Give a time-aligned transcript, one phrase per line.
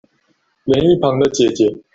[0.65, 1.83] 連一旁的姊姊